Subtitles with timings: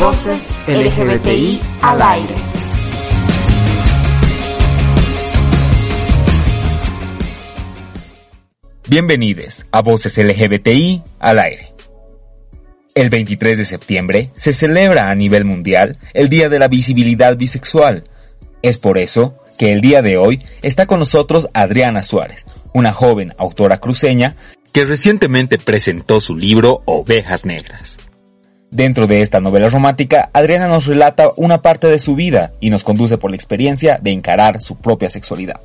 [0.00, 2.34] Voces LGBTI al aire.
[8.88, 11.74] Bienvenidos a Voces LGBTI al aire.
[12.94, 18.04] El 23 de septiembre se celebra a nivel mundial el Día de la Visibilidad Bisexual.
[18.62, 23.34] Es por eso que el día de hoy está con nosotros Adriana Suárez, una joven
[23.36, 24.34] autora cruceña
[24.72, 27.98] que recientemente presentó su libro Ovejas Negras.
[28.70, 32.84] Dentro de esta novela romántica, Adriana nos relata una parte de su vida y nos
[32.84, 35.60] conduce por la experiencia de encarar su propia sexualidad.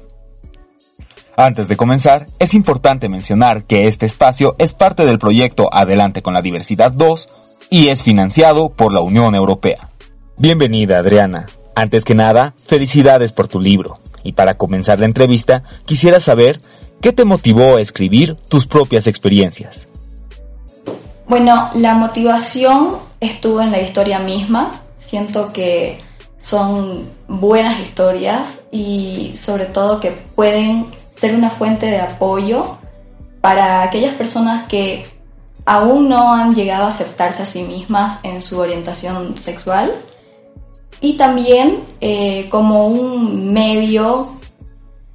[1.37, 6.33] Antes de comenzar, es importante mencionar que este espacio es parte del proyecto Adelante con
[6.33, 7.29] la Diversidad 2
[7.69, 9.91] y es financiado por la Unión Europea.
[10.37, 11.45] Bienvenida, Adriana.
[11.75, 13.99] Antes que nada, felicidades por tu libro.
[14.23, 16.59] Y para comenzar la entrevista, quisiera saber
[17.01, 19.89] qué te motivó a escribir tus propias experiencias.
[21.27, 24.71] Bueno, la motivación estuvo en la historia misma.
[24.99, 25.99] Siento que
[26.39, 32.77] son buenas historias y sobre todo que pueden ser una fuente de apoyo
[33.41, 35.03] para aquellas personas que
[35.65, 40.03] aún no han llegado a aceptarse a sí mismas en su orientación sexual
[41.01, 44.27] y también eh, como un medio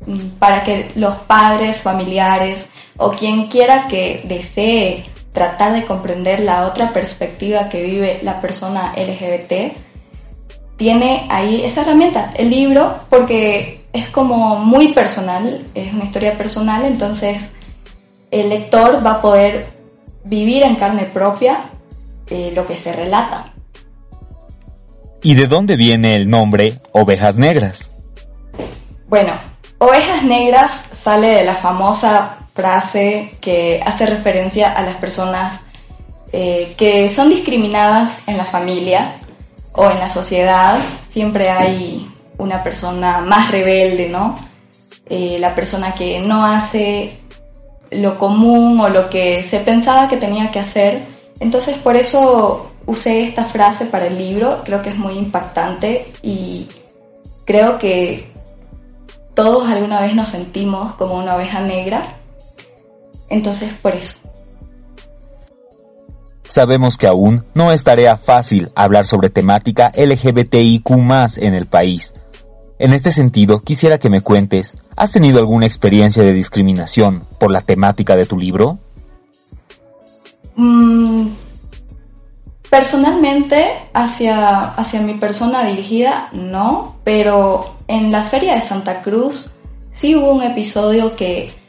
[0.06, 6.67] mm, para que los padres, familiares o quien quiera que desee tratar de comprender la
[6.67, 9.77] otra perspectiva que vive la persona LGBT,
[10.77, 16.84] tiene ahí esa herramienta, el libro, porque es como muy personal, es una historia personal,
[16.84, 17.53] entonces
[18.31, 19.75] el lector va a poder
[20.25, 21.70] vivir en carne propia
[22.28, 23.53] eh, lo que se relata.
[25.22, 27.91] ¿Y de dónde viene el nombre Ovejas Negras?
[29.09, 29.33] Bueno,
[29.78, 30.70] Ovejas Negras
[31.03, 35.61] sale de la famosa frase que hace referencia a las personas
[36.30, 39.19] eh, que son discriminadas en la familia
[39.72, 40.78] o en la sociedad.
[41.11, 44.34] Siempre hay una persona más rebelde, ¿no?
[45.09, 47.19] Eh, la persona que no hace
[47.91, 51.06] lo común o lo que se pensaba que tenía que hacer.
[51.41, 56.66] Entonces por eso usé esta frase para el libro, creo que es muy impactante y
[57.47, 58.31] creo que
[59.34, 62.19] todos alguna vez nos sentimos como una oveja negra
[63.31, 64.19] entonces, por eso.
[66.43, 70.91] Sabemos que aún no es tarea fácil hablar sobre temática LGBTIQ
[71.37, 72.13] en el país.
[72.81, 77.61] En este sentido, quisiera que me cuentes, ¿has tenido alguna experiencia de discriminación por la
[77.61, 78.79] temática de tu libro?
[80.57, 81.29] Mm,
[82.69, 89.51] personalmente, hacia, hacia mi persona dirigida, no, pero en la feria de Santa Cruz
[89.95, 91.59] sí hubo un episodio que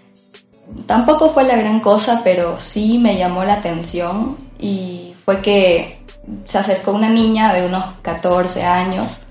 [0.85, 5.99] tampoco fue la gran cosa, pero sí me llamó la atención y fue que
[6.45, 9.21] se acercó una niña de unos 14 años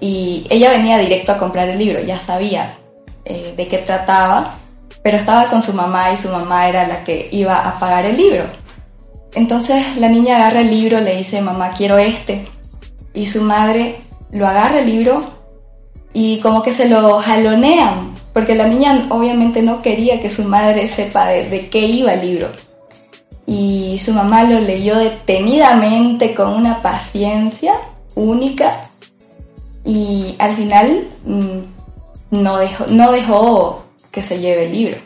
[0.00, 2.70] y ella venía directo a comprar el libro, ya sabía
[3.24, 4.52] eh, de qué trataba,
[5.02, 8.16] pero estaba con su mamá y su mamá era la que iba a pagar el
[8.16, 8.44] libro.
[9.34, 12.48] Entonces la niña agarra el libro, le dice, mamá, quiero este.
[13.14, 15.20] Y su madre lo agarra el libro
[16.12, 20.88] y como que se lo jalonean porque la niña obviamente no quería que su madre
[20.88, 22.48] sepa de, qué iba el libro.
[23.46, 27.74] Y su mamá lo leyó detenidamente con una paciencia
[28.14, 28.80] única
[29.84, 34.96] y al final mm, no, dejó, no dejó que se lleve el libro.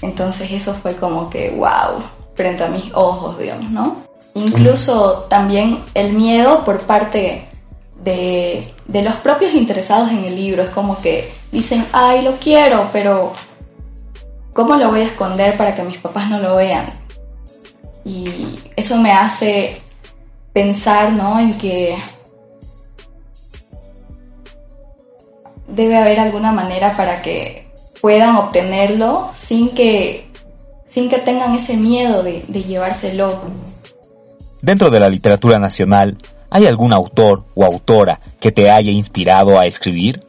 [0.00, 2.02] Entonces eso fue como que, wow,
[2.34, 4.04] frente a mis ojos, digamos, ¿no?
[4.34, 7.49] Incluso también el miedo por parte
[8.02, 10.62] de, de los propios interesados en el libro.
[10.62, 13.32] Es como que dicen, ay, lo quiero, pero
[14.52, 16.86] ¿cómo lo voy a esconder para que mis papás no lo vean?
[18.04, 19.82] Y eso me hace
[20.52, 21.38] pensar, ¿no?
[21.38, 21.96] En que
[25.68, 30.30] debe haber alguna manera para que puedan obtenerlo sin que,
[30.88, 33.42] sin que tengan ese miedo de, de llevárselo.
[34.62, 36.16] Dentro de la literatura nacional,
[36.50, 40.20] ¿hay algún autor o autora que te haya inspirado a escribir?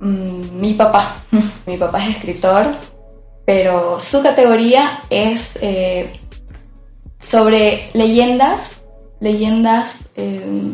[0.00, 1.24] Mm, mi papá.
[1.66, 2.76] mi papá es escritor,
[3.44, 6.12] pero su categoría es eh,
[7.20, 8.60] sobre leyendas,
[9.20, 9.86] leyendas
[10.16, 10.72] em,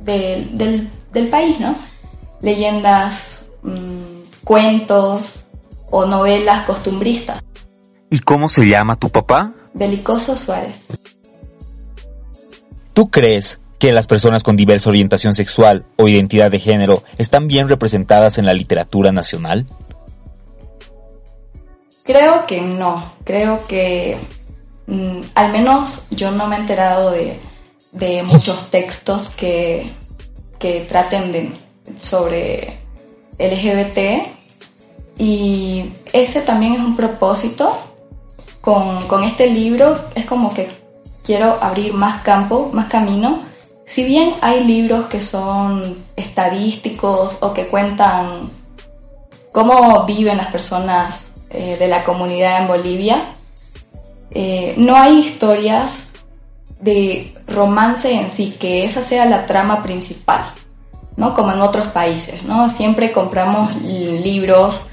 [0.00, 0.90] del,
[1.30, 1.76] país, ¿no?
[2.40, 5.44] Leyendas, mm, cuentos
[5.90, 7.42] o novelas costumbristas.
[8.10, 9.52] ¿Y cómo se llama tu papá?
[9.74, 10.76] Belicoso Suárez.
[12.92, 17.68] ¿Tú crees que las personas con diversa orientación sexual o identidad de género están bien
[17.68, 19.66] representadas en la literatura nacional?
[22.04, 24.16] Creo que no, creo que
[24.86, 27.40] mm, al menos yo no me he enterado de,
[27.92, 29.92] de muchos textos que,
[30.58, 31.60] que traten de,
[31.98, 32.78] sobre
[33.38, 34.36] LGBT
[35.18, 37.78] y ese también es un propósito
[38.60, 40.68] con, con este libro, es como que
[41.24, 43.44] quiero abrir más campo, más camino.
[43.86, 48.50] Si bien hay libros que son estadísticos o que cuentan
[49.52, 53.36] cómo viven las personas eh, de la comunidad en Bolivia,
[54.32, 56.08] eh, no hay historias
[56.80, 60.52] de romance en sí, que esa sea la trama principal,
[61.16, 61.32] ¿no?
[61.32, 62.68] Como en otros países, ¿no?
[62.68, 64.84] Siempre compramos libros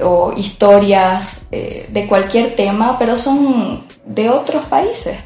[0.00, 5.16] o historias eh, de cualquier tema, pero son de otros países.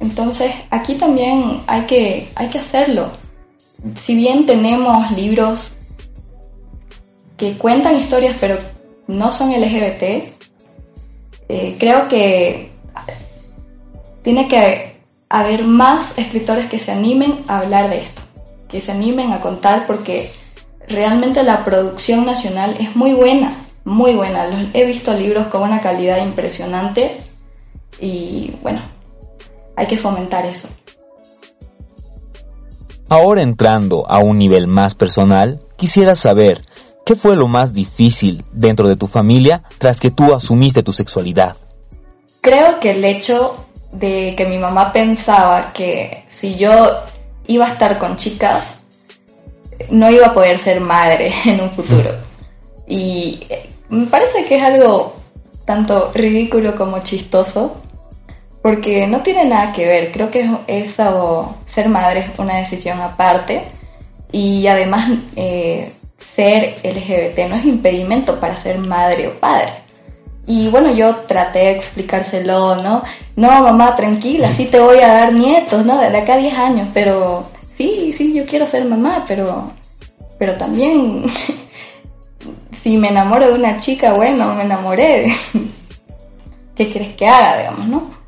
[0.00, 3.12] Entonces aquí también hay que, hay que hacerlo.
[4.02, 5.72] Si bien tenemos libros
[7.36, 8.58] que cuentan historias pero
[9.06, 10.02] no son LGBT,
[11.48, 12.72] eh, creo que
[14.22, 14.96] tiene que
[15.28, 18.22] haber más escritores que se animen a hablar de esto,
[18.68, 20.30] que se animen a contar porque
[20.88, 24.48] realmente la producción nacional es muy buena, muy buena.
[24.72, 27.18] He visto libros con una calidad impresionante
[28.00, 28.93] y bueno,
[29.76, 30.68] hay que fomentar eso.
[33.08, 36.62] Ahora entrando a un nivel más personal, quisiera saber
[37.04, 41.56] qué fue lo más difícil dentro de tu familia tras que tú asumiste tu sexualidad.
[42.40, 46.72] Creo que el hecho de que mi mamá pensaba que si yo
[47.46, 48.76] iba a estar con chicas,
[49.90, 52.18] no iba a poder ser madre en un futuro.
[52.86, 55.14] Y eh, me parece que es algo
[55.66, 57.76] tanto ridículo como chistoso,
[58.64, 60.10] porque no tiene nada que ver.
[60.10, 63.64] Creo que eso, ser madre es una decisión aparte
[64.32, 65.92] y además eh,
[66.34, 69.82] ser LGBT no es impedimento para ser madre o padre.
[70.46, 73.02] Y bueno, yo traté de explicárselo, ¿no?
[73.36, 75.98] No, mamá, tranquila, sí te voy a dar nietos, ¿no?
[75.98, 79.72] De acá a 10 años, pero sí, sí, yo quiero ser mamá, pero,
[80.38, 81.26] pero también
[82.82, 85.36] si me enamoro de una chica, bueno, me enamoré.
[86.74, 88.23] ¿Qué quieres que haga, digamos, no?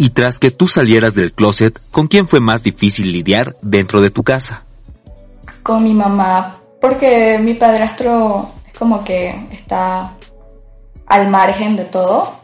[0.00, 4.10] Y tras que tú salieras del closet, ¿con quién fue más difícil lidiar dentro de
[4.10, 4.64] tu casa?
[5.64, 10.14] Con mi mamá, porque mi padrastro es como que está
[11.04, 12.38] al margen de todo.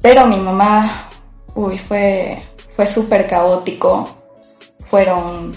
[0.00, 1.08] Pero mi mamá,
[1.56, 2.38] uy, fue,
[2.76, 4.04] fue súper caótico.
[4.88, 5.52] Fueron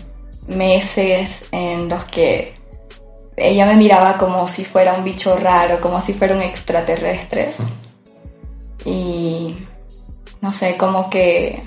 [0.47, 2.55] meses en los que
[3.37, 7.53] ella me miraba como si fuera un bicho raro, como si fuera un extraterrestre.
[8.85, 9.53] Y
[10.41, 11.63] no sé, como que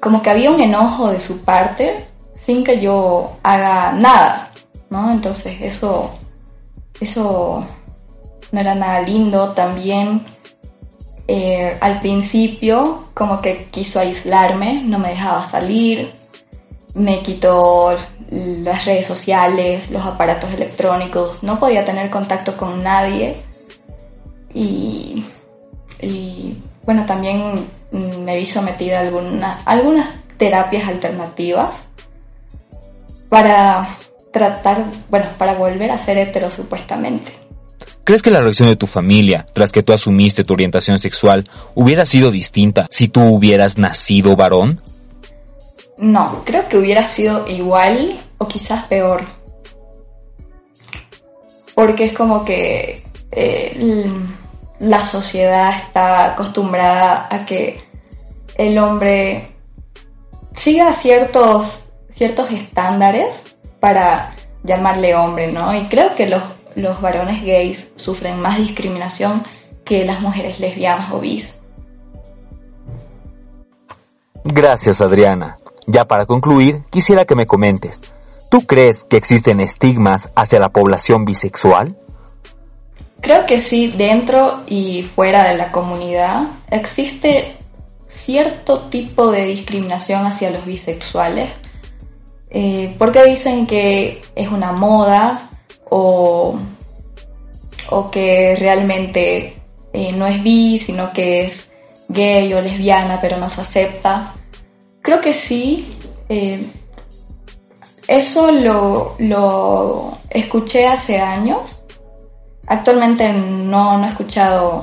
[0.00, 2.08] como que había un enojo de su parte
[2.44, 4.50] sin que yo haga nada,
[4.90, 5.10] ¿no?
[5.10, 6.14] Entonces eso
[7.00, 7.66] eso
[8.52, 9.50] no era nada lindo.
[9.50, 10.24] También
[11.26, 16.12] eh, al principio como que quiso aislarme, no me dejaba salir,
[16.94, 17.96] me quitó
[18.30, 23.42] las redes sociales, los aparatos electrónicos, no podía tener contacto con nadie
[24.52, 25.24] y,
[26.84, 31.86] bueno, también me vi sometida a algunas, algunas terapias alternativas
[33.28, 33.86] para
[34.32, 37.32] tratar, bueno, para volver a ser hetero supuestamente.
[38.04, 41.44] ¿Crees que la reacción de tu familia, tras que tú asumiste tu orientación sexual,
[41.74, 44.82] hubiera sido distinta si tú hubieras nacido varón?
[45.98, 49.24] No, creo que hubiera sido igual o quizás peor.
[51.74, 53.00] Porque es como que
[53.32, 54.06] eh,
[54.84, 57.82] la sociedad está acostumbrada a que
[58.56, 59.54] el hombre
[60.54, 65.74] siga ciertos, ciertos estándares para llamarle hombre, ¿no?
[65.74, 66.42] Y creo que los,
[66.76, 69.42] los varones gays sufren más discriminación
[69.84, 71.54] que las mujeres lesbianas o bis.
[74.44, 75.58] Gracias, Adriana.
[75.86, 78.00] Ya para concluir, quisiera que me comentes,
[78.50, 81.96] ¿tú crees que existen estigmas hacia la población bisexual?
[83.24, 87.56] Creo que sí, dentro y fuera de la comunidad existe
[88.06, 91.50] cierto tipo de discriminación hacia los bisexuales,
[92.50, 95.40] eh, porque dicen que es una moda
[95.88, 96.58] o,
[97.88, 99.56] o que realmente
[99.94, 101.70] eh, no es bi, sino que es
[102.10, 104.34] gay o lesbiana, pero no se acepta.
[105.00, 105.96] Creo que sí.
[106.28, 106.70] Eh,
[108.06, 111.83] eso lo, lo, escuché hace años.
[112.66, 114.82] Actualmente no, no he escuchado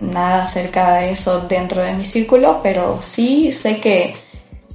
[0.00, 4.14] nada acerca de eso dentro de mi círculo, pero sí sé que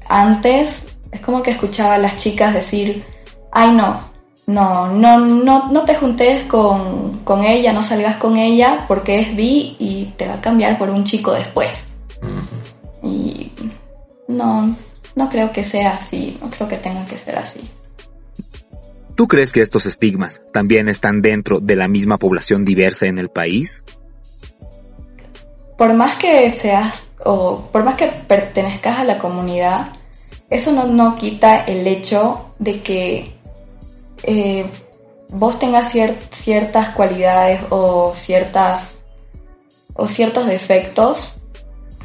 [0.09, 3.05] antes es como que escuchaba a las chicas decir,
[3.51, 3.99] ay no,
[4.47, 9.35] no, no, no, no te juntes con, con ella, no salgas con ella porque es
[9.35, 11.85] bi y te va a cambiar por un chico después.
[13.01, 13.51] Y
[14.27, 14.75] no,
[15.15, 17.61] no creo que sea así, no creo que tenga que ser así.
[19.15, 23.29] ¿Tú crees que estos estigmas también están dentro de la misma población diversa en el
[23.29, 23.83] país?
[25.77, 29.93] Por más que seas o por más que pertenezcas a la comunidad,
[30.49, 33.35] eso no, quita el hecho de que
[34.23, 34.65] eh,
[35.33, 35.91] vos tengas
[36.31, 38.93] ciertas cualidades o ciertas
[39.95, 41.33] o ciertos defectos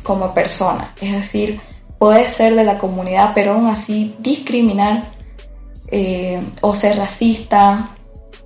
[0.03, 0.95] como persona.
[1.01, 1.61] Es decir,
[1.99, 5.01] puedes ser de la comunidad, pero aún así discriminar
[5.91, 7.91] eh, o ser racista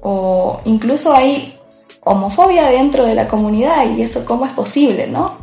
[0.03, 1.59] o incluso hay
[2.05, 5.39] homofobia dentro de la comunidad y eso cómo es posible, ¿no?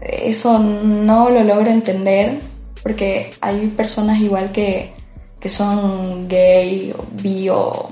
[0.00, 2.38] Eso no lo logro entender
[2.82, 4.94] porque hay personas igual que,
[5.40, 7.90] que son gay, o bi o,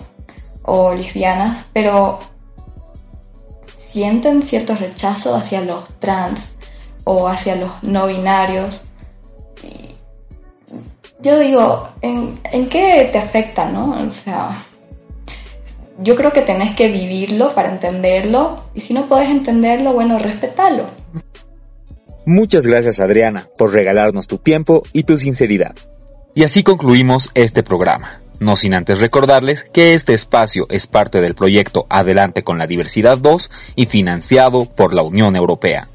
[0.63, 2.19] o lesbianas, pero
[3.91, 6.57] sienten cierto rechazo hacia los trans
[7.05, 8.83] o hacia los no binarios.
[11.21, 13.97] Yo digo, ¿en, ¿en qué te afecta, no?
[13.97, 14.67] O sea,
[15.99, 20.87] yo creo que tenés que vivirlo para entenderlo y si no puedes entenderlo, bueno, respetalo.
[22.27, 25.75] Muchas gracias Adriana por regalarnos tu tiempo y tu sinceridad.
[26.35, 28.21] Y así concluimos este programa.
[28.41, 33.17] No sin antes recordarles que este espacio es parte del proyecto Adelante con la Diversidad
[33.17, 35.89] 2 y financiado por la Unión Europea.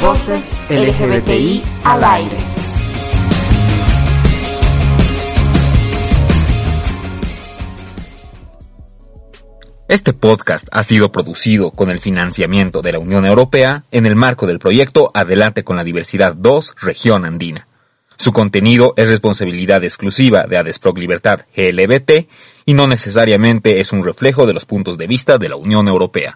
[0.00, 2.36] Voces LGBTI al aire.
[9.88, 14.46] Este podcast ha sido producido con el financiamiento de la Unión Europea en el marco
[14.46, 17.68] del proyecto Adelante con la Diversidad 2 Región Andina.
[18.16, 22.26] Su contenido es responsabilidad exclusiva de Adesprog Libertad GLBT
[22.64, 26.34] y no necesariamente es un reflejo de los puntos de vista de la Unión Europea.